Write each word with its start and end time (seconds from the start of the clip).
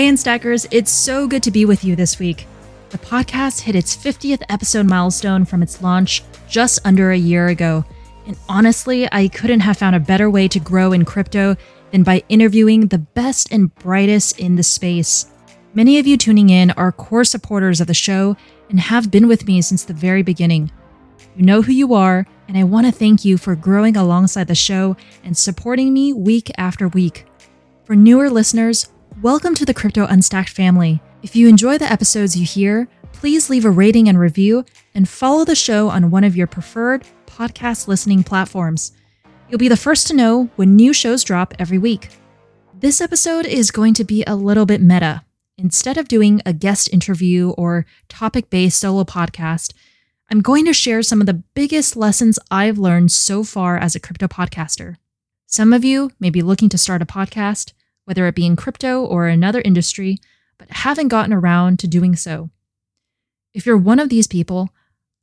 Hey, 0.00 0.08
Unstackers, 0.08 0.66
it's 0.70 0.90
so 0.90 1.28
good 1.28 1.42
to 1.42 1.50
be 1.50 1.66
with 1.66 1.84
you 1.84 1.94
this 1.94 2.18
week. 2.18 2.46
The 2.88 2.96
podcast 2.96 3.60
hit 3.60 3.76
its 3.76 3.94
50th 3.94 4.42
episode 4.48 4.86
milestone 4.86 5.44
from 5.44 5.62
its 5.62 5.82
launch 5.82 6.22
just 6.48 6.78
under 6.86 7.10
a 7.10 7.18
year 7.18 7.48
ago. 7.48 7.84
And 8.26 8.34
honestly, 8.48 9.06
I 9.12 9.28
couldn't 9.28 9.60
have 9.60 9.76
found 9.76 9.94
a 9.94 10.00
better 10.00 10.30
way 10.30 10.48
to 10.48 10.58
grow 10.58 10.94
in 10.94 11.04
crypto 11.04 11.54
than 11.90 12.02
by 12.02 12.24
interviewing 12.30 12.86
the 12.86 12.96
best 12.96 13.52
and 13.52 13.74
brightest 13.74 14.38
in 14.40 14.56
the 14.56 14.62
space. 14.62 15.30
Many 15.74 15.98
of 15.98 16.06
you 16.06 16.16
tuning 16.16 16.48
in 16.48 16.70
are 16.70 16.92
core 16.92 17.22
supporters 17.22 17.82
of 17.82 17.86
the 17.86 17.92
show 17.92 18.38
and 18.70 18.80
have 18.80 19.10
been 19.10 19.28
with 19.28 19.46
me 19.46 19.60
since 19.60 19.84
the 19.84 19.92
very 19.92 20.22
beginning. 20.22 20.72
You 21.36 21.44
know 21.44 21.60
who 21.60 21.72
you 21.72 21.92
are, 21.92 22.26
and 22.48 22.56
I 22.56 22.64
want 22.64 22.86
to 22.86 22.92
thank 22.92 23.26
you 23.26 23.36
for 23.36 23.54
growing 23.54 23.98
alongside 23.98 24.46
the 24.46 24.54
show 24.54 24.96
and 25.24 25.36
supporting 25.36 25.92
me 25.92 26.14
week 26.14 26.50
after 26.56 26.88
week. 26.88 27.26
For 27.84 27.94
newer 27.94 28.30
listeners, 28.30 28.88
welcome 29.22 29.54
to 29.54 29.66
the 29.66 29.74
Crypto 29.74 30.06
Unstacked 30.06 30.48
family. 30.48 31.02
If 31.22 31.36
you 31.36 31.46
enjoy 31.46 31.76
the 31.76 31.92
episodes 31.92 32.38
you 32.38 32.46
hear, 32.46 32.88
please 33.12 33.50
leave 33.50 33.66
a 33.66 33.70
rating 33.70 34.08
and 34.08 34.18
review 34.18 34.64
and 34.94 35.06
follow 35.06 35.44
the 35.44 35.54
show 35.54 35.90
on 35.90 36.10
one 36.10 36.24
of 36.24 36.34
your 36.34 36.46
preferred 36.46 37.06
podcast 37.26 37.86
listening 37.86 38.24
platforms. 38.24 38.92
You'll 39.50 39.58
be 39.58 39.68
the 39.68 39.76
first 39.76 40.06
to 40.06 40.16
know 40.16 40.48
when 40.56 40.74
new 40.74 40.94
shows 40.94 41.22
drop 41.22 41.52
every 41.58 41.76
week. 41.76 42.08
This 42.78 42.98
episode 43.02 43.44
is 43.44 43.70
going 43.70 43.92
to 43.94 44.04
be 44.04 44.24
a 44.26 44.34
little 44.34 44.64
bit 44.64 44.80
meta. 44.80 45.22
Instead 45.58 45.98
of 45.98 46.08
doing 46.08 46.40
a 46.46 46.54
guest 46.54 46.88
interview 46.90 47.50
or 47.58 47.84
topic 48.08 48.48
based 48.48 48.80
solo 48.80 49.04
podcast, 49.04 49.74
I'm 50.30 50.40
going 50.40 50.64
to 50.64 50.72
share 50.72 51.02
some 51.02 51.20
of 51.20 51.26
the 51.26 51.42
biggest 51.54 51.94
lessons 51.94 52.38
I've 52.50 52.78
learned 52.78 53.12
so 53.12 53.44
far 53.44 53.76
as 53.76 53.94
a 53.94 54.00
crypto 54.00 54.28
podcaster. 54.28 54.96
Some 55.44 55.74
of 55.74 55.84
you 55.84 56.10
may 56.18 56.30
be 56.30 56.40
looking 56.40 56.70
to 56.70 56.78
start 56.78 57.02
a 57.02 57.06
podcast, 57.06 57.74
whether 58.10 58.26
it 58.26 58.34
be 58.34 58.44
in 58.44 58.56
crypto 58.56 59.04
or 59.04 59.28
another 59.28 59.62
industry, 59.64 60.18
but 60.58 60.68
haven't 60.68 61.06
gotten 61.06 61.32
around 61.32 61.78
to 61.78 61.86
doing 61.86 62.16
so. 62.16 62.50
If 63.54 63.64
you're 63.64 63.76
one 63.76 64.00
of 64.00 64.08
these 64.08 64.26
people, 64.26 64.70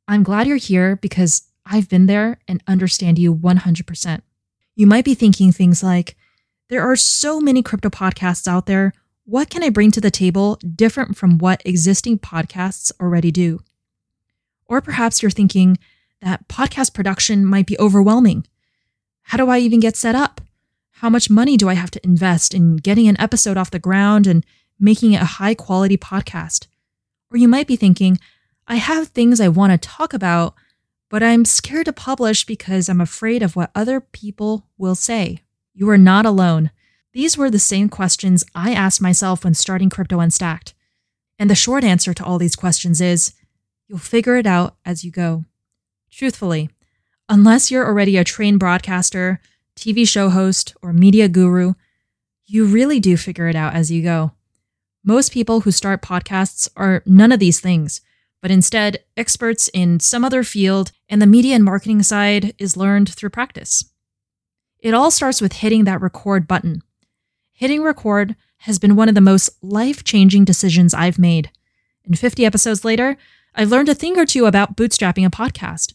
I'm 0.08 0.22
glad 0.22 0.46
you're 0.46 0.56
here 0.56 0.96
because 0.96 1.42
I've 1.66 1.90
been 1.90 2.06
there 2.06 2.38
and 2.48 2.62
understand 2.66 3.18
you 3.18 3.34
100%. 3.34 4.22
You 4.74 4.86
might 4.86 5.04
be 5.04 5.12
thinking 5.12 5.52
things 5.52 5.82
like, 5.82 6.16
there 6.70 6.80
are 6.80 6.96
so 6.96 7.42
many 7.42 7.62
crypto 7.62 7.90
podcasts 7.90 8.48
out 8.48 8.64
there. 8.64 8.94
What 9.26 9.50
can 9.50 9.62
I 9.62 9.68
bring 9.68 9.90
to 9.90 10.00
the 10.00 10.10
table 10.10 10.58
different 10.74 11.14
from 11.14 11.36
what 11.36 11.60
existing 11.66 12.20
podcasts 12.20 12.90
already 12.98 13.30
do? 13.30 13.60
Or 14.64 14.80
perhaps 14.80 15.20
you're 15.20 15.30
thinking 15.30 15.76
that 16.22 16.48
podcast 16.48 16.94
production 16.94 17.44
might 17.44 17.66
be 17.66 17.78
overwhelming. 17.78 18.46
How 19.24 19.36
do 19.36 19.50
I 19.50 19.58
even 19.58 19.78
get 19.78 19.94
set 19.94 20.14
up? 20.14 20.40
How 21.00 21.08
much 21.08 21.30
money 21.30 21.56
do 21.56 21.68
I 21.68 21.74
have 21.74 21.92
to 21.92 22.04
invest 22.04 22.52
in 22.52 22.74
getting 22.74 23.06
an 23.06 23.20
episode 23.20 23.56
off 23.56 23.70
the 23.70 23.78
ground 23.78 24.26
and 24.26 24.44
making 24.80 25.12
it 25.12 25.22
a 25.22 25.36
high 25.36 25.54
quality 25.54 25.96
podcast? 25.96 26.66
Or 27.30 27.38
you 27.38 27.46
might 27.46 27.68
be 27.68 27.76
thinking, 27.76 28.18
I 28.66 28.76
have 28.76 29.06
things 29.06 29.40
I 29.40 29.46
want 29.46 29.70
to 29.70 29.88
talk 29.88 30.12
about, 30.12 30.56
but 31.08 31.22
I'm 31.22 31.44
scared 31.44 31.84
to 31.84 31.92
publish 31.92 32.44
because 32.44 32.88
I'm 32.88 33.00
afraid 33.00 33.44
of 33.44 33.54
what 33.54 33.70
other 33.76 34.00
people 34.00 34.66
will 34.76 34.96
say. 34.96 35.44
You 35.72 35.88
are 35.88 35.98
not 35.98 36.26
alone. 36.26 36.72
These 37.12 37.38
were 37.38 37.48
the 37.48 37.60
same 37.60 37.88
questions 37.88 38.44
I 38.52 38.72
asked 38.72 39.00
myself 39.00 39.44
when 39.44 39.54
starting 39.54 39.90
Crypto 39.90 40.18
Unstacked. 40.18 40.74
And 41.38 41.48
the 41.48 41.54
short 41.54 41.84
answer 41.84 42.12
to 42.12 42.24
all 42.24 42.38
these 42.38 42.56
questions 42.56 43.00
is 43.00 43.34
you'll 43.86 44.00
figure 44.00 44.34
it 44.34 44.46
out 44.46 44.76
as 44.84 45.04
you 45.04 45.12
go. 45.12 45.44
Truthfully, 46.10 46.70
unless 47.28 47.70
you're 47.70 47.86
already 47.86 48.16
a 48.16 48.24
trained 48.24 48.58
broadcaster, 48.58 49.40
TV 49.78 50.06
show 50.06 50.28
host, 50.28 50.74
or 50.82 50.92
media 50.92 51.28
guru, 51.28 51.74
you 52.46 52.66
really 52.66 52.98
do 53.00 53.16
figure 53.16 53.48
it 53.48 53.56
out 53.56 53.74
as 53.74 53.90
you 53.90 54.02
go. 54.02 54.32
Most 55.04 55.32
people 55.32 55.60
who 55.60 55.70
start 55.70 56.02
podcasts 56.02 56.68
are 56.76 57.02
none 57.06 57.32
of 57.32 57.40
these 57.40 57.60
things, 57.60 58.00
but 58.40 58.50
instead 58.50 59.04
experts 59.16 59.68
in 59.72 60.00
some 60.00 60.24
other 60.24 60.42
field, 60.42 60.92
and 61.08 61.20
the 61.20 61.26
media 61.26 61.54
and 61.54 61.64
marketing 61.64 62.02
side 62.02 62.54
is 62.58 62.76
learned 62.76 63.12
through 63.14 63.30
practice. 63.30 63.84
It 64.80 64.94
all 64.94 65.10
starts 65.10 65.40
with 65.40 65.54
hitting 65.54 65.84
that 65.84 66.00
record 66.00 66.46
button. 66.46 66.82
Hitting 67.52 67.82
record 67.82 68.36
has 68.58 68.78
been 68.78 68.96
one 68.96 69.08
of 69.08 69.14
the 69.14 69.20
most 69.20 69.50
life 69.62 70.04
changing 70.04 70.44
decisions 70.44 70.94
I've 70.94 71.18
made. 71.18 71.50
And 72.04 72.18
50 72.18 72.44
episodes 72.44 72.84
later, 72.84 73.16
I've 73.54 73.70
learned 73.70 73.88
a 73.88 73.94
thing 73.94 74.18
or 74.18 74.26
two 74.26 74.46
about 74.46 74.76
bootstrapping 74.76 75.26
a 75.26 75.30
podcast. 75.30 75.94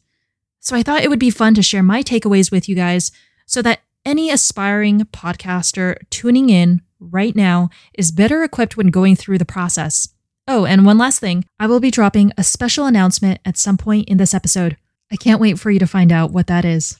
So 0.59 0.75
I 0.75 0.83
thought 0.83 1.03
it 1.03 1.09
would 1.09 1.19
be 1.19 1.29
fun 1.29 1.55
to 1.55 1.61
share 1.61 1.83
my 1.83 2.03
takeaways 2.03 2.51
with 2.51 2.69
you 2.69 2.75
guys 2.75 3.11
so 3.53 3.61
that 3.61 3.81
any 4.03 4.31
aspiring 4.31 5.01
podcaster 5.13 5.95
tuning 6.09 6.49
in 6.49 6.81
right 6.99 7.35
now 7.35 7.69
is 7.93 8.11
better 8.11 8.43
equipped 8.43 8.75
when 8.75 8.87
going 8.87 9.15
through 9.15 9.37
the 9.37 9.45
process. 9.45 10.09
Oh, 10.47 10.65
and 10.65 10.87
one 10.87 10.97
last 10.97 11.19
thing 11.19 11.45
I 11.59 11.67
will 11.67 11.79
be 11.79 11.91
dropping 11.91 12.31
a 12.35 12.43
special 12.43 12.87
announcement 12.87 13.39
at 13.45 13.55
some 13.55 13.77
point 13.77 14.09
in 14.09 14.17
this 14.17 14.33
episode. 14.33 14.75
I 15.11 15.17
can't 15.17 15.39
wait 15.39 15.59
for 15.59 15.69
you 15.69 15.77
to 15.77 15.85
find 15.85 16.11
out 16.11 16.31
what 16.31 16.47
that 16.47 16.65
is. 16.65 16.97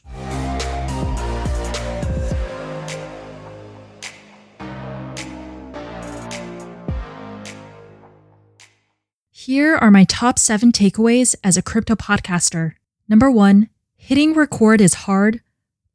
Here 9.31 9.75
are 9.75 9.89
my 9.89 10.03
top 10.03 10.37
seven 10.37 10.71
takeaways 10.71 11.33
as 11.43 11.57
a 11.57 11.63
crypto 11.63 11.95
podcaster. 11.95 12.73
Number 13.09 13.31
one, 13.31 13.69
hitting 13.95 14.35
record 14.35 14.81
is 14.81 14.93
hard, 14.93 15.41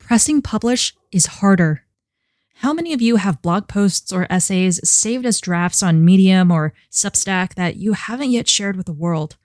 pressing 0.08 0.40
publish 0.40 0.94
is 1.12 1.26
harder. 1.26 1.82
How 2.60 2.72
many 2.72 2.94
of 2.94 3.02
you 3.02 3.16
have 3.16 3.42
blog 3.42 3.68
posts 3.68 4.10
or 4.10 4.26
essays 4.30 4.80
saved 4.82 5.26
as 5.26 5.38
drafts 5.38 5.82
on 5.82 6.02
Medium 6.02 6.50
or 6.50 6.72
Substack 6.90 7.56
that 7.56 7.76
you 7.76 7.92
haven't 7.92 8.30
yet 8.30 8.48
shared 8.48 8.74
with 8.74 8.86
the 8.86 8.92
world? 8.94 9.36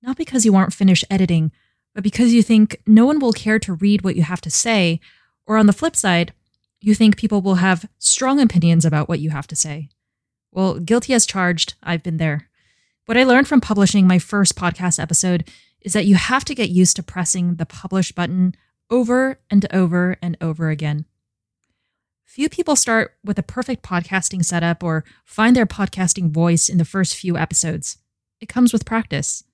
Not 0.00 0.16
because 0.16 0.44
you 0.44 0.54
aren't 0.54 0.72
finished 0.72 1.04
editing, 1.10 1.50
but 1.92 2.04
because 2.04 2.32
you 2.32 2.44
think 2.44 2.80
no 2.86 3.04
one 3.04 3.18
will 3.18 3.32
care 3.32 3.58
to 3.58 3.74
read 3.74 4.02
what 4.02 4.14
you 4.14 4.22
have 4.22 4.40
to 4.42 4.50
say, 4.50 5.00
or 5.44 5.56
on 5.56 5.66
the 5.66 5.72
flip 5.72 5.96
side, 5.96 6.32
you 6.80 6.94
think 6.94 7.16
people 7.16 7.42
will 7.42 7.56
have 7.56 7.88
strong 7.98 8.40
opinions 8.40 8.84
about 8.84 9.08
what 9.08 9.18
you 9.18 9.30
have 9.30 9.48
to 9.48 9.56
say. 9.56 9.88
Well, 10.52 10.78
guilty 10.78 11.14
as 11.14 11.26
charged, 11.26 11.74
I've 11.82 12.04
been 12.04 12.18
there. 12.18 12.48
What 13.06 13.18
I 13.18 13.24
learned 13.24 13.48
from 13.48 13.60
publishing 13.60 14.06
my 14.06 14.20
first 14.20 14.54
podcast 14.54 15.00
episode 15.00 15.50
is 15.80 15.94
that 15.94 16.06
you 16.06 16.14
have 16.14 16.44
to 16.44 16.54
get 16.54 16.70
used 16.70 16.94
to 16.94 17.02
pressing 17.02 17.56
the 17.56 17.66
publish 17.66 18.12
button 18.12 18.54
over 18.90 19.40
and 19.50 19.66
over 19.72 20.16
and 20.22 20.36
over 20.40 20.70
again. 20.70 21.06
Few 22.24 22.48
people 22.48 22.76
start 22.76 23.14
with 23.24 23.38
a 23.38 23.42
perfect 23.42 23.82
podcasting 23.82 24.44
setup 24.44 24.82
or 24.82 25.04
find 25.24 25.56
their 25.56 25.66
podcasting 25.66 26.30
voice 26.30 26.68
in 26.68 26.76
the 26.76 26.84
first 26.84 27.14
few 27.14 27.36
episodes. 27.36 27.98
It 28.40 28.48
comes 28.48 28.72
with 28.72 28.84
practice. 28.84 29.44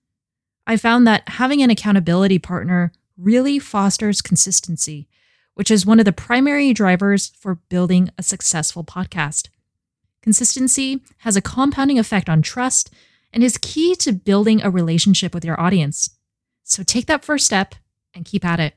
I 0.67 0.77
found 0.77 1.07
that 1.07 1.29
having 1.29 1.63
an 1.63 1.71
accountability 1.71 2.39
partner 2.39 2.93
really 3.17 3.59
fosters 3.59 4.23
consistency, 4.23 5.09
which 5.55 5.71
is 5.71 5.87
one 5.87 5.99
of 5.99 6.05
the 6.05 6.13
primary 6.13 6.73
drivers 6.73 7.33
for 7.39 7.57
building 7.69 8.11
a 8.19 8.23
successful 8.23 8.85
podcast. 8.85 9.49
Consistency 10.23 11.03
has 11.19 11.37
a 11.37 11.43
compounding 11.43 11.99
effect 11.99 12.29
on 12.29 12.43
trust 12.43 12.91
and 13.33 13.43
is 13.43 13.59
key 13.59 13.95
to 13.97 14.13
building 14.13 14.63
a 14.63 14.71
relationship 14.71 15.35
with 15.35 15.45
your 15.45 15.61
audience. 15.61 16.11
So 16.63 16.83
take 16.83 17.07
that 17.07 17.25
first 17.25 17.45
step 17.45 17.75
and 18.15 18.25
keep 18.25 18.45
at 18.45 18.61
it. 18.61 18.75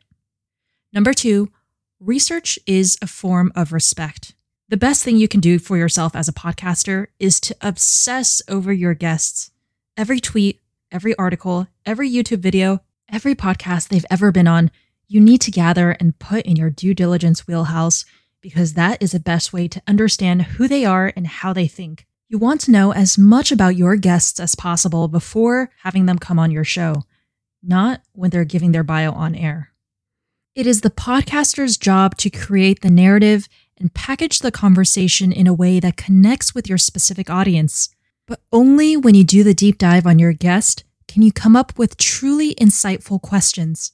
Number 0.95 1.13
two, 1.13 1.51
Research 1.99 2.57
is 2.65 2.97
a 3.01 3.07
form 3.07 3.51
of 3.53 3.73
respect. 3.73 4.33
The 4.69 4.77
best 4.77 5.03
thing 5.03 5.17
you 5.17 5.27
can 5.27 5.41
do 5.41 5.59
for 5.59 5.75
yourself 5.75 6.15
as 6.15 6.29
a 6.29 6.33
podcaster 6.33 7.07
is 7.19 7.41
to 7.41 7.55
obsess 7.61 8.41
over 8.47 8.71
your 8.71 8.93
guests. 8.93 9.51
Every 9.97 10.21
tweet, 10.21 10.61
every 10.91 11.13
article, 11.17 11.67
every 11.85 12.09
YouTube 12.09 12.39
video, 12.39 12.79
every 13.11 13.35
podcast 13.35 13.89
they've 13.89 14.05
ever 14.09 14.31
been 14.31 14.47
on, 14.47 14.71
you 15.07 15.19
need 15.19 15.41
to 15.41 15.51
gather 15.51 15.91
and 15.91 16.17
put 16.17 16.45
in 16.45 16.55
your 16.55 16.69
due 16.69 16.93
diligence 16.93 17.45
wheelhouse 17.45 18.05
because 18.41 18.73
that 18.73 19.01
is 19.03 19.11
the 19.11 19.19
best 19.19 19.51
way 19.51 19.67
to 19.67 19.81
understand 19.87 20.43
who 20.43 20.65
they 20.65 20.85
are 20.85 21.11
and 21.15 21.27
how 21.27 21.51
they 21.51 21.67
think. 21.67 22.05
You 22.29 22.37
want 22.37 22.61
to 22.61 22.71
know 22.71 22.93
as 22.93 23.17
much 23.17 23.51
about 23.51 23.75
your 23.75 23.97
guests 23.97 24.39
as 24.39 24.55
possible 24.55 25.09
before 25.09 25.71
having 25.83 26.05
them 26.05 26.19
come 26.19 26.39
on 26.39 26.51
your 26.51 26.63
show, 26.63 27.03
not 27.61 28.01
when 28.13 28.29
they're 28.29 28.45
giving 28.45 28.71
their 28.71 28.83
bio 28.83 29.11
on 29.11 29.35
air. 29.35 29.74
It 30.55 30.65
is 30.65 30.79
the 30.79 30.89
podcaster's 30.89 31.75
job 31.75 32.15
to 32.15 32.29
create 32.29 32.79
the 32.79 32.89
narrative 32.89 33.49
and 33.77 33.93
package 33.93 34.39
the 34.39 34.53
conversation 34.53 35.33
in 35.33 35.47
a 35.47 35.53
way 35.53 35.81
that 35.81 35.97
connects 35.97 36.55
with 36.55 36.69
your 36.69 36.77
specific 36.77 37.29
audience. 37.29 37.89
But 38.25 38.39
only 38.53 38.95
when 38.95 39.15
you 39.15 39.25
do 39.25 39.43
the 39.43 39.53
deep 39.53 39.77
dive 39.77 40.07
on 40.07 40.17
your 40.17 40.31
guest 40.31 40.85
can 41.09 41.21
you 41.23 41.33
come 41.33 41.57
up 41.57 41.77
with 41.77 41.97
truly 41.97 42.55
insightful 42.55 43.21
questions. 43.21 43.91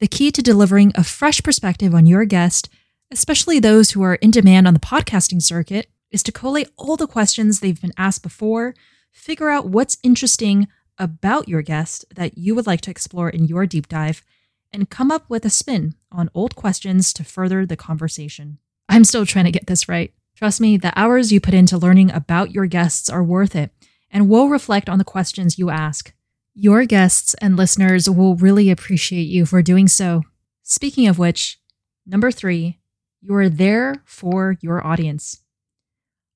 The 0.00 0.06
key 0.06 0.30
to 0.32 0.42
delivering 0.42 0.92
a 0.94 1.02
fresh 1.02 1.42
perspective 1.42 1.94
on 1.94 2.04
your 2.04 2.26
guest, 2.26 2.68
especially 3.10 3.58
those 3.58 3.92
who 3.92 4.02
are 4.02 4.16
in 4.16 4.30
demand 4.30 4.68
on 4.68 4.74
the 4.74 4.80
podcasting 4.80 5.40
circuit, 5.40 5.86
is 6.10 6.22
to 6.24 6.32
collate 6.32 6.68
all 6.76 6.98
the 6.98 7.06
questions 7.06 7.60
they've 7.60 7.80
been 7.80 7.94
asked 7.96 8.22
before, 8.22 8.74
figure 9.12 9.48
out 9.48 9.66
what's 9.66 9.96
interesting 10.02 10.68
about 10.98 11.48
your 11.48 11.62
guest 11.62 12.04
that 12.14 12.36
you 12.36 12.54
would 12.54 12.66
like 12.66 12.82
to 12.82 12.90
explore 12.90 13.30
in 13.30 13.46
your 13.46 13.64
deep 13.64 13.88
dive, 13.88 14.22
and 14.74 14.90
come 14.90 15.10
up 15.10 15.24
with 15.30 15.44
a 15.44 15.50
spin 15.50 15.94
on 16.10 16.28
old 16.34 16.56
questions 16.56 17.12
to 17.14 17.24
further 17.24 17.64
the 17.64 17.76
conversation. 17.76 18.58
I'm 18.88 19.04
still 19.04 19.24
trying 19.24 19.46
to 19.46 19.52
get 19.52 19.68
this 19.68 19.88
right. 19.88 20.12
Trust 20.36 20.60
me, 20.60 20.76
the 20.76 20.92
hours 20.98 21.32
you 21.32 21.40
put 21.40 21.54
into 21.54 21.78
learning 21.78 22.10
about 22.10 22.50
your 22.50 22.66
guests 22.66 23.08
are 23.08 23.22
worth 23.22 23.54
it 23.54 23.70
and 24.10 24.28
will 24.28 24.48
reflect 24.48 24.88
on 24.88 24.98
the 24.98 25.04
questions 25.04 25.58
you 25.58 25.70
ask. 25.70 26.12
Your 26.54 26.84
guests 26.84 27.34
and 27.34 27.56
listeners 27.56 28.10
will 28.10 28.34
really 28.36 28.68
appreciate 28.68 29.28
you 29.28 29.46
for 29.46 29.62
doing 29.62 29.86
so. 29.86 30.22
Speaking 30.62 31.06
of 31.06 31.18
which, 31.18 31.60
number 32.04 32.30
three, 32.30 32.80
you 33.20 33.34
are 33.36 33.48
there 33.48 34.02
for 34.04 34.56
your 34.60 34.84
audience. 34.84 35.40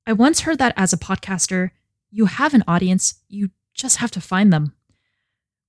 I 0.06 0.12
once 0.12 0.40
heard 0.40 0.58
that 0.58 0.74
as 0.76 0.92
a 0.92 0.98
podcaster, 0.98 1.72
you 2.10 2.26
have 2.26 2.54
an 2.54 2.64
audience, 2.66 3.14
you 3.28 3.50
just 3.74 3.96
have 3.96 4.10
to 4.12 4.20
find 4.20 4.52
them. 4.52 4.74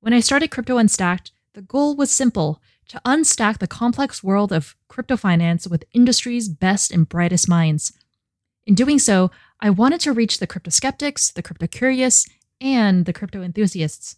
When 0.01 0.13
I 0.13 0.19
started 0.19 0.51
Crypto 0.51 0.77
Unstacked, 0.77 1.31
the 1.54 1.62
goal 1.62 1.96
was 1.96 2.12
simple 2.12 2.62
to 2.90 3.01
unstack 3.06 3.60
the 3.60 3.68
complex 3.68 4.24
world 4.24 4.51
of 4.51 4.75
crypto 4.88 5.16
finance 5.18 5.68
with 5.68 5.86
industry's 5.94 6.50
best 6.50 6.92
and 6.92 7.07
brightest 7.07 7.48
minds. 7.48 7.94
In 8.66 8.75
doing 8.75 9.00
so, 9.00 9.31
I 9.60 9.69
wanted 9.69 10.00
to 10.01 10.13
reach 10.13 10.40
the 10.40 10.48
crypto 10.48 10.69
skeptics, 10.69 11.31
the 11.31 11.42
crypto 11.42 11.68
curious, 11.68 12.28
and 12.62 13.06
the 13.06 13.13
crypto 13.13 13.42
enthusiasts. 13.42 14.16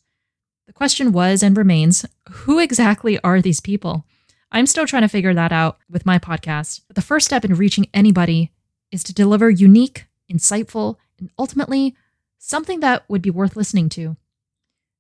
The 0.68 0.74
question 0.74 1.12
was 1.12 1.44
and 1.44 1.58
remains 1.58 2.06
who 2.30 2.60
exactly 2.60 3.20
are 3.20 3.42
these 3.42 3.60
people? 3.60 4.06
I'm 4.52 4.66
still 4.66 4.86
trying 4.86 5.04
to 5.04 5.08
figure 5.08 5.34
that 5.34 5.52
out 5.52 5.80
with 5.90 6.06
my 6.06 6.20
podcast. 6.20 6.82
But 6.88 6.96
the 6.96 7.02
first 7.02 7.26
step 7.26 7.46
in 7.46 7.56
reaching 7.56 7.88
anybody 7.94 8.52
is 8.92 9.04
to 9.06 9.14
deliver 9.14 9.50
unique, 9.50 10.06
insightful, 10.32 10.96
and 11.20 11.30
ultimately 11.40 11.96
something 12.38 12.82
that 12.82 13.04
would 13.08 13.22
be 13.22 13.30
worth 13.30 13.56
listening 13.56 13.90
to. 13.90 14.18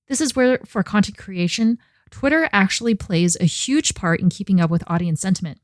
This 0.07 0.22
is 0.22 0.36
where, 0.36 0.60
for 0.66 0.84
content 0.84 1.18
creation, 1.18 1.77
Twitter 2.12 2.50
actually 2.52 2.94
plays 2.94 3.36
a 3.40 3.46
huge 3.46 3.96
part 3.96 4.19
in 4.19 4.30
keeping 4.30 4.62
up 4.62 4.69
with 4.69 4.84
audience 4.88 5.22
sentiment. 5.22 5.60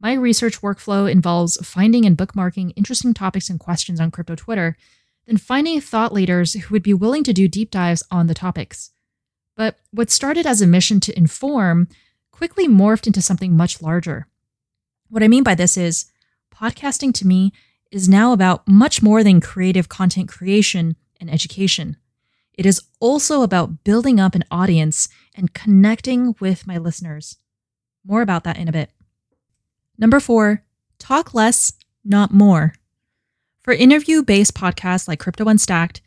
My 0.00 0.12
research 0.12 0.60
workflow 0.60 1.10
involves 1.10 1.56
finding 1.66 2.04
and 2.04 2.16
bookmarking 2.16 2.74
interesting 2.76 3.14
topics 3.14 3.48
and 3.48 3.58
questions 3.58 3.98
on 3.98 4.10
crypto 4.10 4.36
Twitter, 4.36 4.76
then 5.26 5.38
finding 5.38 5.80
thought 5.80 6.12
leaders 6.12 6.52
who 6.52 6.74
would 6.74 6.82
be 6.82 6.94
willing 6.94 7.24
to 7.24 7.32
do 7.32 7.48
deep 7.48 7.70
dives 7.70 8.04
on 8.10 8.26
the 8.26 8.34
topics. 8.34 8.92
But 9.56 9.78
what 9.90 10.10
started 10.10 10.46
as 10.46 10.60
a 10.60 10.66
mission 10.66 11.00
to 11.00 11.18
inform 11.18 11.88
quickly 12.30 12.68
morphed 12.68 13.06
into 13.06 13.22
something 13.22 13.56
much 13.56 13.80
larger. 13.80 14.28
What 15.08 15.22
I 15.22 15.28
mean 15.28 15.42
by 15.42 15.54
this 15.54 15.78
is, 15.78 16.04
podcasting 16.54 17.14
to 17.14 17.26
me 17.26 17.52
is 17.90 18.08
now 18.08 18.32
about 18.32 18.68
much 18.68 19.02
more 19.02 19.24
than 19.24 19.40
creative 19.40 19.88
content 19.88 20.28
creation 20.28 20.96
and 21.18 21.30
education. 21.30 21.96
It 22.56 22.66
is 22.66 22.82
also 23.00 23.42
about 23.42 23.84
building 23.84 24.18
up 24.18 24.34
an 24.34 24.44
audience 24.50 25.08
and 25.34 25.52
connecting 25.52 26.34
with 26.40 26.66
my 26.66 26.78
listeners. 26.78 27.36
More 28.04 28.22
about 28.22 28.44
that 28.44 28.58
in 28.58 28.68
a 28.68 28.72
bit. 28.72 28.90
Number 29.98 30.20
four, 30.20 30.62
talk 30.98 31.34
less, 31.34 31.72
not 32.04 32.32
more. 32.32 32.74
For 33.62 33.72
interview 33.72 34.22
based 34.22 34.54
podcasts 34.54 35.08
like 35.08 35.18
Crypto 35.18 35.44
Unstacked, 35.44 36.00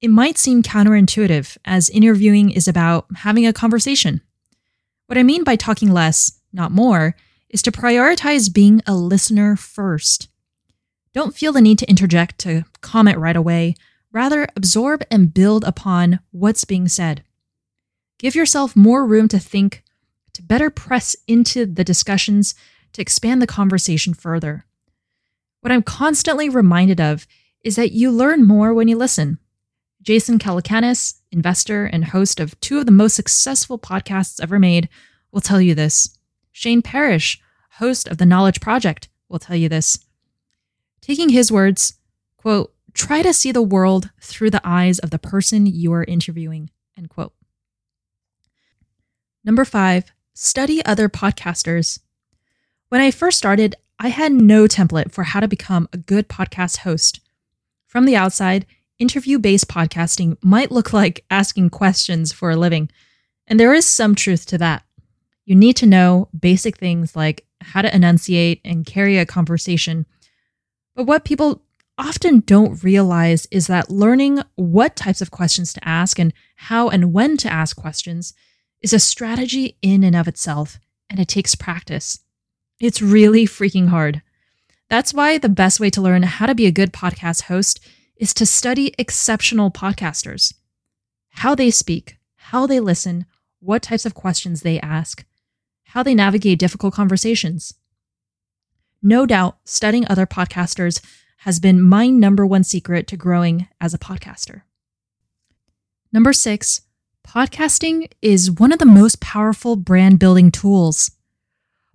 it 0.00 0.10
might 0.10 0.38
seem 0.38 0.62
counterintuitive 0.62 1.56
as 1.64 1.90
interviewing 1.90 2.50
is 2.50 2.68
about 2.68 3.06
having 3.16 3.46
a 3.46 3.52
conversation. 3.52 4.20
What 5.06 5.18
I 5.18 5.22
mean 5.22 5.42
by 5.42 5.56
talking 5.56 5.90
less, 5.90 6.38
not 6.52 6.70
more, 6.70 7.16
is 7.48 7.62
to 7.62 7.72
prioritize 7.72 8.52
being 8.52 8.82
a 8.86 8.94
listener 8.94 9.56
first. 9.56 10.28
Don't 11.14 11.34
feel 11.34 11.52
the 11.52 11.62
need 11.62 11.78
to 11.78 11.88
interject 11.88 12.38
to 12.40 12.64
comment 12.82 13.18
right 13.18 13.34
away. 13.34 13.74
Rather, 14.12 14.48
absorb 14.56 15.02
and 15.10 15.34
build 15.34 15.64
upon 15.64 16.20
what's 16.30 16.64
being 16.64 16.88
said. 16.88 17.22
Give 18.18 18.34
yourself 18.34 18.74
more 18.74 19.06
room 19.06 19.28
to 19.28 19.38
think, 19.38 19.84
to 20.32 20.42
better 20.42 20.70
press 20.70 21.14
into 21.26 21.66
the 21.66 21.84
discussions, 21.84 22.54
to 22.94 23.02
expand 23.02 23.42
the 23.42 23.46
conversation 23.46 24.14
further. 24.14 24.64
What 25.60 25.72
I'm 25.72 25.82
constantly 25.82 26.48
reminded 26.48 27.00
of 27.00 27.26
is 27.62 27.76
that 27.76 27.92
you 27.92 28.10
learn 28.10 28.46
more 28.46 28.72
when 28.72 28.88
you 28.88 28.96
listen. 28.96 29.38
Jason 30.00 30.38
Calacanis, 30.38 31.14
investor 31.30 31.84
and 31.84 32.06
host 32.06 32.40
of 32.40 32.58
two 32.60 32.78
of 32.78 32.86
the 32.86 32.92
most 32.92 33.14
successful 33.14 33.78
podcasts 33.78 34.40
ever 34.40 34.58
made, 34.58 34.88
will 35.32 35.40
tell 35.40 35.60
you 35.60 35.74
this. 35.74 36.16
Shane 36.52 36.82
Parrish, 36.82 37.40
host 37.72 38.08
of 38.08 38.18
The 38.18 38.26
Knowledge 38.26 38.60
Project, 38.60 39.08
will 39.28 39.38
tell 39.38 39.56
you 39.56 39.68
this. 39.68 39.98
Taking 41.00 41.28
his 41.28 41.52
words, 41.52 41.94
quote, 42.36 42.72
try 42.94 43.22
to 43.22 43.32
see 43.32 43.52
the 43.52 43.62
world 43.62 44.10
through 44.20 44.50
the 44.50 44.60
eyes 44.64 44.98
of 44.98 45.10
the 45.10 45.18
person 45.18 45.66
you 45.66 45.92
are 45.92 46.04
interviewing, 46.04 46.70
end 46.96 47.08
quote. 47.08 47.32
Number 49.44 49.64
five, 49.64 50.12
study 50.34 50.84
other 50.84 51.08
podcasters. 51.08 52.00
When 52.88 53.00
I 53.00 53.10
first 53.10 53.38
started, 53.38 53.74
I 53.98 54.08
had 54.08 54.32
no 54.32 54.64
template 54.64 55.12
for 55.12 55.24
how 55.24 55.40
to 55.40 55.48
become 55.48 55.88
a 55.92 55.98
good 55.98 56.28
podcast 56.28 56.78
host. 56.78 57.20
From 57.86 58.04
the 58.04 58.16
outside, 58.16 58.66
interview 58.98 59.38
based 59.38 59.68
podcasting 59.68 60.36
might 60.42 60.70
look 60.70 60.92
like 60.92 61.24
asking 61.30 61.70
questions 61.70 62.32
for 62.32 62.50
a 62.50 62.56
living, 62.56 62.90
and 63.46 63.58
there 63.58 63.74
is 63.74 63.86
some 63.86 64.14
truth 64.14 64.46
to 64.46 64.58
that. 64.58 64.84
You 65.44 65.54
need 65.54 65.76
to 65.76 65.86
know 65.86 66.28
basic 66.38 66.76
things 66.76 67.16
like 67.16 67.46
how 67.60 67.82
to 67.82 67.94
enunciate 67.94 68.60
and 68.64 68.84
carry 68.84 69.18
a 69.18 69.26
conversation. 69.26 70.06
But 70.94 71.04
what 71.04 71.24
people 71.24 71.62
often 71.98 72.40
don't 72.40 72.82
realize 72.84 73.46
is 73.50 73.66
that 73.66 73.90
learning 73.90 74.40
what 74.54 74.96
types 74.96 75.20
of 75.20 75.30
questions 75.30 75.72
to 75.72 75.86
ask 75.86 76.18
and 76.18 76.32
how 76.56 76.88
and 76.88 77.12
when 77.12 77.36
to 77.38 77.52
ask 77.52 77.76
questions 77.76 78.32
is 78.80 78.92
a 78.92 78.98
strategy 79.00 79.76
in 79.82 80.04
and 80.04 80.14
of 80.14 80.28
itself, 80.28 80.78
and 81.10 81.18
it 81.18 81.28
takes 81.28 81.54
practice. 81.54 82.20
It's 82.80 83.02
really 83.02 83.44
freaking 83.44 83.88
hard. 83.88 84.22
That's 84.88 85.12
why 85.12 85.36
the 85.36 85.48
best 85.48 85.80
way 85.80 85.90
to 85.90 86.00
learn 86.00 86.22
how 86.22 86.46
to 86.46 86.54
be 86.54 86.66
a 86.66 86.72
good 86.72 86.92
podcast 86.92 87.42
host 87.42 87.80
is 88.16 88.32
to 88.34 88.46
study 88.46 88.94
exceptional 88.98 89.70
podcasters, 89.70 90.54
how 91.30 91.54
they 91.54 91.70
speak, 91.70 92.16
how 92.36 92.66
they 92.66 92.80
listen, 92.80 93.26
what 93.60 93.82
types 93.82 94.06
of 94.06 94.14
questions 94.14 94.62
they 94.62 94.80
ask, 94.80 95.24
how 95.86 96.02
they 96.02 96.14
navigate 96.14 96.58
difficult 96.58 96.94
conversations. 96.94 97.74
No 99.02 99.26
doubt, 99.26 99.58
studying 99.64 100.06
other 100.08 100.26
podcasters 100.26 101.04
has 101.42 101.60
been 101.60 101.80
my 101.80 102.08
number 102.08 102.44
one 102.44 102.64
secret 102.64 103.06
to 103.06 103.16
growing 103.16 103.68
as 103.80 103.94
a 103.94 103.98
podcaster. 103.98 104.62
Number 106.12 106.32
six, 106.32 106.82
podcasting 107.26 108.10
is 108.20 108.50
one 108.50 108.72
of 108.72 108.78
the 108.78 108.86
most 108.86 109.20
powerful 109.20 109.76
brand 109.76 110.18
building 110.18 110.50
tools. 110.50 111.12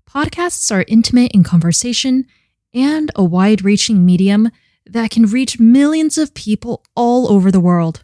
Podcasts 0.10 0.74
are 0.74 0.86
intimate 0.88 1.32
in 1.34 1.44
conversation 1.44 2.26
and 2.74 3.12
a 3.16 3.24
wide 3.24 3.64
reaching 3.64 4.06
medium 4.06 4.50
that 4.86 5.12
can 5.12 5.26
reach 5.26 5.60
millions 5.60 6.18
of 6.18 6.34
people 6.34 6.84
all 6.96 7.32
over 7.32 7.52
the 7.52 7.60
world. 7.60 8.04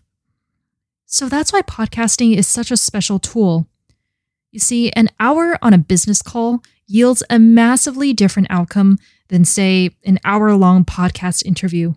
So 1.05 1.29
that's 1.29 1.53
why 1.53 1.62
podcasting 1.62 2.36
is 2.36 2.48
such 2.48 2.72
a 2.72 2.77
special 2.77 3.19
tool. 3.19 3.67
You 4.51 4.60
see, 4.60 4.91
an 4.91 5.10
hour 5.19 5.58
on 5.62 5.74
a 5.74 5.77
business 5.77 6.22
call 6.22 6.63
yields 6.88 7.24
a 7.29 7.39
massively 7.39 8.13
different 8.13 8.48
outcome 8.50 8.98
than, 9.29 9.45
say, 9.45 9.91
an 10.05 10.19
hour 10.24 10.53
long 10.55 10.83
podcast 10.86 11.45
interview. 11.45 11.93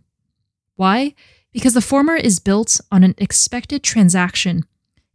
Why? 0.76 1.14
Because 1.52 1.74
the 1.74 1.80
former 1.80 2.16
is 2.16 2.38
built 2.38 2.80
on 2.90 3.04
an 3.04 3.14
expected 3.18 3.82
transaction, 3.82 4.64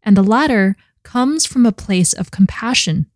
and 0.03 0.15
the 0.15 0.23
latter 0.23 0.75
comes 1.03 1.45
from 1.45 1.65
a 1.65 1.71
place 1.71 2.13
of 2.13 2.31
compassion. 2.31 3.07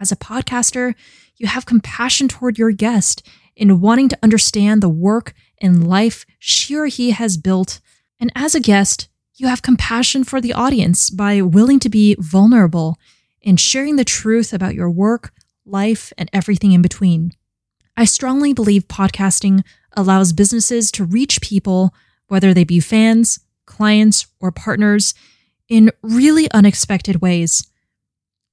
As 0.00 0.10
a 0.10 0.16
podcaster, 0.16 0.94
you 1.36 1.46
have 1.46 1.66
compassion 1.66 2.28
toward 2.28 2.58
your 2.58 2.72
guest 2.72 3.26
in 3.56 3.80
wanting 3.80 4.08
to 4.08 4.18
understand 4.22 4.82
the 4.82 4.88
work 4.88 5.34
and 5.58 5.86
life 5.86 6.24
she 6.38 6.76
or 6.76 6.86
he 6.86 7.12
has 7.12 7.36
built. 7.36 7.80
And 8.18 8.32
as 8.34 8.54
a 8.54 8.60
guest, 8.60 9.08
you 9.36 9.46
have 9.48 9.62
compassion 9.62 10.24
for 10.24 10.40
the 10.40 10.52
audience 10.52 11.10
by 11.10 11.40
willing 11.42 11.80
to 11.80 11.88
be 11.88 12.16
vulnerable 12.18 12.96
and 13.44 13.60
sharing 13.60 13.96
the 13.96 14.04
truth 14.04 14.52
about 14.52 14.74
your 14.74 14.90
work, 14.90 15.32
life, 15.64 16.12
and 16.16 16.30
everything 16.32 16.72
in 16.72 16.82
between. 16.82 17.32
I 17.96 18.04
strongly 18.04 18.52
believe 18.52 18.88
podcasting 18.88 19.62
allows 19.92 20.32
businesses 20.32 20.90
to 20.92 21.04
reach 21.04 21.40
people, 21.40 21.94
whether 22.28 22.52
they 22.52 22.64
be 22.64 22.80
fans, 22.80 23.38
clients, 23.66 24.26
or 24.40 24.50
partners, 24.50 25.14
in 25.68 25.90
really 26.02 26.50
unexpected 26.50 27.22
ways. 27.22 27.70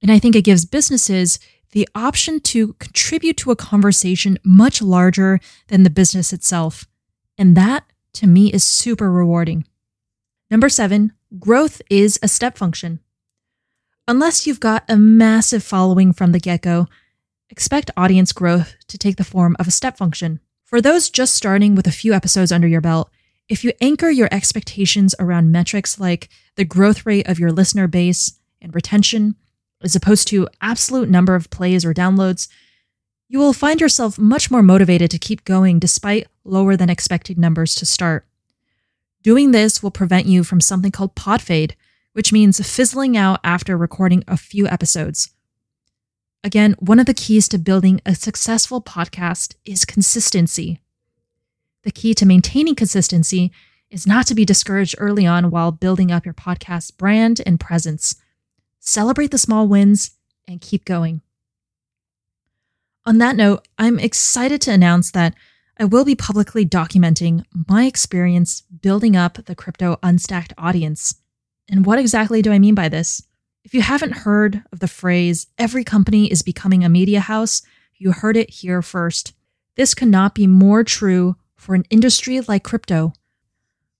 And 0.00 0.10
I 0.10 0.18
think 0.18 0.34
it 0.34 0.44
gives 0.44 0.64
businesses 0.64 1.38
the 1.72 1.88
option 1.94 2.40
to 2.40 2.74
contribute 2.74 3.36
to 3.38 3.50
a 3.50 3.56
conversation 3.56 4.38
much 4.44 4.80
larger 4.80 5.40
than 5.68 5.82
the 5.82 5.90
business 5.90 6.32
itself. 6.32 6.86
And 7.38 7.56
that, 7.56 7.84
to 8.14 8.26
me, 8.26 8.52
is 8.52 8.64
super 8.64 9.10
rewarding. 9.10 9.64
Number 10.50 10.68
seven, 10.68 11.12
growth 11.38 11.80
is 11.88 12.18
a 12.22 12.28
step 12.28 12.56
function. 12.56 13.00
Unless 14.06 14.46
you've 14.46 14.60
got 14.60 14.84
a 14.88 14.96
massive 14.96 15.62
following 15.62 16.12
from 16.12 16.32
the 16.32 16.40
get 16.40 16.62
go, 16.62 16.88
expect 17.52 17.90
audience 17.98 18.32
growth 18.32 18.74
to 18.88 18.96
take 18.96 19.16
the 19.16 19.24
form 19.24 19.54
of 19.60 19.68
a 19.68 19.70
step 19.70 19.98
function. 19.98 20.40
For 20.64 20.80
those 20.80 21.10
just 21.10 21.34
starting 21.34 21.74
with 21.74 21.86
a 21.86 21.92
few 21.92 22.14
episodes 22.14 22.50
under 22.50 22.66
your 22.66 22.80
belt, 22.80 23.10
if 23.46 23.62
you 23.62 23.74
anchor 23.82 24.08
your 24.08 24.30
expectations 24.32 25.14
around 25.18 25.52
metrics 25.52 26.00
like 26.00 26.30
the 26.56 26.64
growth 26.64 27.04
rate 27.04 27.28
of 27.28 27.38
your 27.38 27.52
listener 27.52 27.86
base 27.86 28.38
and 28.62 28.74
retention, 28.74 29.34
as 29.82 29.94
opposed 29.94 30.28
to 30.28 30.48
absolute 30.62 31.10
number 31.10 31.34
of 31.34 31.50
plays 31.50 31.84
or 31.84 31.92
downloads, 31.92 32.48
you 33.28 33.38
will 33.38 33.52
find 33.52 33.82
yourself 33.82 34.18
much 34.18 34.50
more 34.50 34.62
motivated 34.62 35.10
to 35.10 35.18
keep 35.18 35.44
going 35.44 35.78
despite 35.78 36.28
lower 36.44 36.74
than 36.74 36.88
expected 36.88 37.38
numbers 37.38 37.74
to 37.74 37.84
start. 37.84 38.26
Doing 39.22 39.50
this 39.50 39.82
will 39.82 39.90
prevent 39.90 40.24
you 40.24 40.42
from 40.42 40.62
something 40.62 40.90
called 40.90 41.14
pod 41.14 41.42
fade, 41.42 41.76
which 42.14 42.32
means 42.32 42.66
fizzling 42.66 43.14
out 43.14 43.40
after 43.44 43.76
recording 43.76 44.24
a 44.26 44.38
few 44.38 44.66
episodes. 44.66 45.32
Again, 46.44 46.74
one 46.80 46.98
of 46.98 47.06
the 47.06 47.14
keys 47.14 47.48
to 47.48 47.58
building 47.58 48.00
a 48.04 48.14
successful 48.16 48.82
podcast 48.82 49.54
is 49.64 49.84
consistency. 49.84 50.80
The 51.84 51.92
key 51.92 52.14
to 52.14 52.26
maintaining 52.26 52.74
consistency 52.74 53.52
is 53.90 54.06
not 54.06 54.26
to 54.26 54.34
be 54.34 54.44
discouraged 54.44 54.96
early 54.98 55.26
on 55.26 55.50
while 55.50 55.70
building 55.70 56.10
up 56.10 56.24
your 56.24 56.34
podcast 56.34 56.96
brand 56.96 57.40
and 57.46 57.60
presence. 57.60 58.16
Celebrate 58.80 59.30
the 59.30 59.38
small 59.38 59.68
wins 59.68 60.12
and 60.48 60.60
keep 60.60 60.84
going. 60.84 61.20
On 63.06 63.18
that 63.18 63.36
note, 63.36 63.66
I'm 63.78 63.98
excited 63.98 64.60
to 64.62 64.72
announce 64.72 65.12
that 65.12 65.34
I 65.78 65.84
will 65.84 66.04
be 66.04 66.14
publicly 66.14 66.64
documenting 66.66 67.44
my 67.68 67.84
experience 67.84 68.62
building 68.62 69.16
up 69.16 69.44
the 69.44 69.54
crypto 69.54 69.98
unstacked 70.02 70.52
audience. 70.58 71.16
And 71.68 71.86
what 71.86 71.98
exactly 71.98 72.42
do 72.42 72.52
I 72.52 72.58
mean 72.58 72.74
by 72.74 72.88
this? 72.88 73.22
If 73.64 73.74
you 73.74 73.82
haven't 73.82 74.18
heard 74.18 74.64
of 74.72 74.80
the 74.80 74.88
phrase, 74.88 75.46
every 75.56 75.84
company 75.84 76.30
is 76.30 76.42
becoming 76.42 76.84
a 76.84 76.88
media 76.88 77.20
house, 77.20 77.62
you 77.96 78.12
heard 78.12 78.36
it 78.36 78.50
here 78.50 78.82
first. 78.82 79.32
This 79.76 79.94
could 79.94 80.08
not 80.08 80.34
be 80.34 80.46
more 80.46 80.82
true 80.82 81.36
for 81.54 81.74
an 81.74 81.84
industry 81.88 82.40
like 82.40 82.64
crypto. 82.64 83.12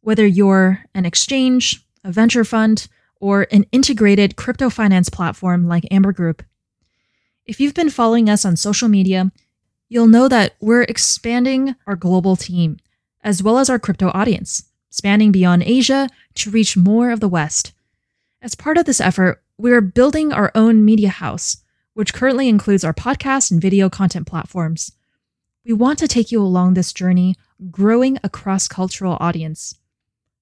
Whether 0.00 0.26
you're 0.26 0.84
an 0.94 1.06
exchange, 1.06 1.86
a 2.02 2.10
venture 2.10 2.44
fund, 2.44 2.88
or 3.20 3.46
an 3.52 3.64
integrated 3.70 4.34
crypto 4.34 4.68
finance 4.68 5.08
platform 5.08 5.68
like 5.68 5.86
Amber 5.92 6.12
Group, 6.12 6.42
if 7.46 7.60
you've 7.60 7.74
been 7.74 7.90
following 7.90 8.28
us 8.28 8.44
on 8.44 8.56
social 8.56 8.88
media, 8.88 9.30
you'll 9.88 10.06
know 10.06 10.28
that 10.28 10.54
we're 10.60 10.82
expanding 10.82 11.74
our 11.86 11.96
global 11.96 12.34
team, 12.36 12.78
as 13.22 13.42
well 13.42 13.58
as 13.58 13.68
our 13.68 13.78
crypto 13.78 14.10
audience, 14.14 14.64
spanning 14.90 15.32
beyond 15.32 15.62
Asia 15.62 16.08
to 16.34 16.50
reach 16.50 16.76
more 16.76 17.10
of 17.10 17.20
the 17.20 17.28
West. 17.28 17.72
As 18.40 18.54
part 18.54 18.78
of 18.78 18.84
this 18.84 19.00
effort, 19.00 19.41
we're 19.58 19.80
building 19.80 20.32
our 20.32 20.50
own 20.54 20.84
media 20.84 21.08
house, 21.08 21.58
which 21.94 22.14
currently 22.14 22.48
includes 22.48 22.84
our 22.84 22.94
podcast 22.94 23.50
and 23.50 23.60
video 23.60 23.88
content 23.90 24.26
platforms. 24.26 24.92
We 25.64 25.72
want 25.72 25.98
to 26.00 26.08
take 26.08 26.32
you 26.32 26.42
along 26.42 26.74
this 26.74 26.92
journey, 26.92 27.36
growing 27.70 28.18
a 28.24 28.28
cross 28.28 28.66
cultural 28.66 29.16
audience. 29.20 29.76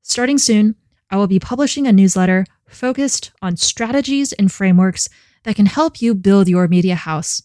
Starting 0.03 0.39
soon, 0.39 0.77
I 1.11 1.17
will 1.17 1.27
be 1.27 1.39
publishing 1.39 1.87
a 1.87 1.93
newsletter 1.93 2.47
focused 2.67 3.33
on 3.43 3.57
strategies 3.57 4.33
and 4.33 4.51
frameworks 4.51 5.09
that 5.43 5.57
can 5.57 5.67
help 5.67 6.01
you 6.01 6.15
build 6.15 6.49
your 6.49 6.69
media 6.69 6.95
house. 6.95 7.43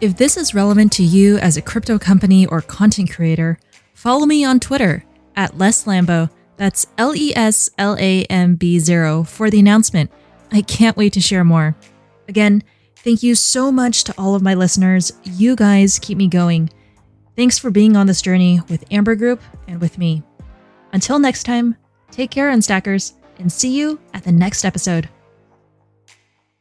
If 0.00 0.16
this 0.16 0.36
is 0.36 0.54
relevant 0.54 0.92
to 0.94 1.04
you 1.04 1.38
as 1.38 1.56
a 1.56 1.62
crypto 1.62 1.98
company 1.98 2.44
or 2.46 2.60
content 2.60 3.10
creator, 3.10 3.58
follow 3.94 4.26
me 4.26 4.44
on 4.44 4.58
Twitter 4.58 5.04
at 5.36 5.56
Les 5.58 5.84
Lambo. 5.84 6.28
That's 6.56 6.86
L 6.98 7.14
E 7.14 7.34
S 7.34 7.70
L 7.78 7.96
A 7.98 8.24
M 8.24 8.56
B 8.56 8.78
0 8.78 9.22
for 9.24 9.48
the 9.48 9.60
announcement. 9.60 10.10
I 10.52 10.62
can't 10.62 10.96
wait 10.96 11.14
to 11.14 11.20
share 11.20 11.44
more. 11.44 11.74
Again, 12.28 12.62
thank 12.96 13.22
you 13.22 13.34
so 13.34 13.72
much 13.72 14.04
to 14.04 14.14
all 14.18 14.34
of 14.34 14.42
my 14.42 14.54
listeners. 14.54 15.12
You 15.24 15.56
guys 15.56 15.98
keep 15.98 16.18
me 16.18 16.28
going. 16.28 16.70
Thanks 17.36 17.58
for 17.58 17.70
being 17.70 17.96
on 17.96 18.06
this 18.06 18.20
journey 18.20 18.60
with 18.68 18.84
Amber 18.92 19.14
Group 19.14 19.40
and 19.66 19.80
with 19.80 19.96
me. 19.96 20.22
Until 20.92 21.18
next 21.18 21.44
time, 21.44 21.76
take 22.10 22.30
care, 22.30 22.52
Unstackers, 22.52 23.14
and 23.38 23.50
see 23.50 23.76
you 23.76 23.98
at 24.12 24.24
the 24.24 24.32
next 24.32 24.64
episode. 24.64 25.08